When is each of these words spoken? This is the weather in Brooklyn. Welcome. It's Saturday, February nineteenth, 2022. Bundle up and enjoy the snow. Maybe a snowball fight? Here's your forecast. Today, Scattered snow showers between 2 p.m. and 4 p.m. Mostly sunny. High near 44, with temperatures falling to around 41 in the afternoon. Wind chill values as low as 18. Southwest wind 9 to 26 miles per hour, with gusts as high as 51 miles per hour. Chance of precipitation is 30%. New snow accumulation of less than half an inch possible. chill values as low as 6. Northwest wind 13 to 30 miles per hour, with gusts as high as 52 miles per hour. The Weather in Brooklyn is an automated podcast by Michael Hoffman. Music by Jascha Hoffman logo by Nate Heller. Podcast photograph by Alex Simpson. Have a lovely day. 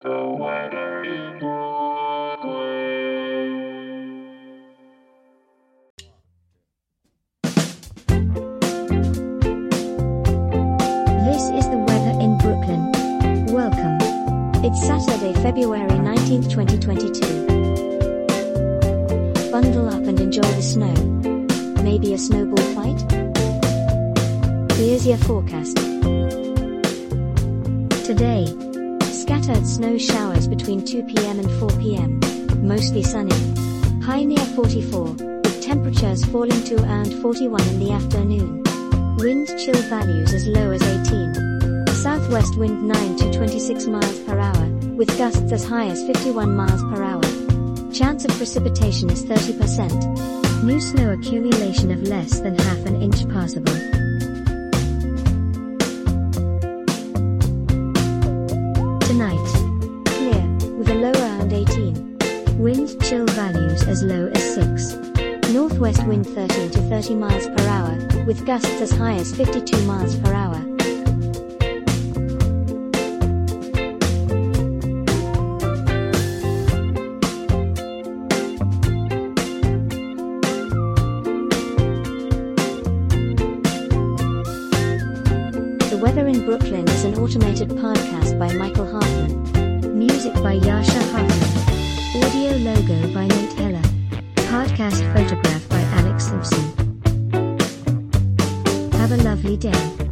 This 0.00 0.06
is 0.06 0.28
the 11.64 11.84
weather 11.84 12.22
in 12.22 12.38
Brooklyn. 12.38 12.92
Welcome. 13.50 13.98
It's 14.64 14.86
Saturday, 14.86 15.32
February 15.42 15.80
nineteenth, 15.98 16.48
2022. 16.48 17.46
Bundle 19.50 19.88
up 19.88 19.94
and 20.04 20.20
enjoy 20.20 20.42
the 20.42 20.62
snow. 20.62 20.94
Maybe 21.82 22.12
a 22.14 22.18
snowball 22.18 22.64
fight? 22.76 23.00
Here's 24.78 25.04
your 25.08 25.18
forecast. 25.18 25.74
Today, 28.06 28.46
Scattered 29.12 29.66
snow 29.66 29.96
showers 29.96 30.46
between 30.46 30.84
2 30.84 31.02
p.m. 31.04 31.38
and 31.38 31.50
4 31.58 31.68
p.m. 31.80 32.20
Mostly 32.66 33.02
sunny. 33.02 33.34
High 34.02 34.24
near 34.24 34.38
44, 34.54 35.02
with 35.12 35.62
temperatures 35.62 36.24
falling 36.26 36.62
to 36.64 36.82
around 36.82 37.10
41 37.22 37.60
in 37.68 37.78
the 37.78 37.90
afternoon. 37.92 38.62
Wind 39.16 39.48
chill 39.58 39.80
values 39.88 40.34
as 40.34 40.46
low 40.46 40.70
as 40.72 40.82
18. 40.82 41.86
Southwest 41.96 42.56
wind 42.58 42.86
9 42.86 43.16
to 43.16 43.32
26 43.32 43.86
miles 43.86 44.18
per 44.20 44.38
hour, 44.38 44.68
with 44.94 45.08
gusts 45.16 45.50
as 45.52 45.64
high 45.64 45.86
as 45.86 46.04
51 46.06 46.54
miles 46.54 46.82
per 46.92 47.02
hour. 47.02 47.22
Chance 47.92 48.26
of 48.26 48.30
precipitation 48.32 49.08
is 49.08 49.24
30%. 49.24 50.64
New 50.64 50.80
snow 50.80 51.12
accumulation 51.14 51.90
of 51.92 52.02
less 52.02 52.40
than 52.40 52.58
half 52.58 52.78
an 52.84 53.00
inch 53.02 53.26
possible. 53.30 53.72
chill 63.00 63.24
values 63.26 63.82
as 63.84 64.02
low 64.02 64.30
as 64.34 64.54
6. 64.54 65.50
Northwest 65.50 66.06
wind 66.06 66.26
13 66.26 66.70
to 66.70 66.78
30 66.82 67.14
miles 67.14 67.46
per 67.46 67.66
hour, 67.68 68.24
with 68.24 68.44
gusts 68.46 68.80
as 68.80 68.90
high 68.90 69.14
as 69.14 69.34
52 69.34 69.80
miles 69.84 70.16
per 70.16 70.32
hour. 70.32 70.56
The 85.88 85.98
Weather 86.00 86.26
in 86.28 86.44
Brooklyn 86.44 86.88
is 86.88 87.04
an 87.04 87.14
automated 87.18 87.68
podcast 87.70 88.38
by 88.38 88.52
Michael 88.54 88.90
Hoffman. 88.90 89.98
Music 89.98 90.32
by 90.34 90.58
Jascha 90.60 91.02
Hoffman 91.10 91.47
logo 92.64 93.06
by 93.14 93.26
Nate 93.26 93.52
Heller. 93.52 93.88
Podcast 94.34 95.00
photograph 95.14 95.68
by 95.68 95.80
Alex 96.00 96.26
Simpson. 96.26 96.70
Have 98.92 99.12
a 99.12 99.16
lovely 99.18 99.56
day. 99.56 100.07